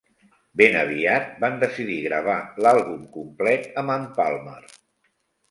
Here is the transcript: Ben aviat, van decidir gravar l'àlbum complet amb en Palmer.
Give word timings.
Ben 0.59 0.77
aviat, 0.77 1.27
van 1.43 1.59
decidir 1.63 1.97
gravar 2.07 2.39
l'àlbum 2.67 3.05
complet 3.19 3.71
amb 3.83 3.95
en 3.99 4.09
Palmer. 4.19 4.59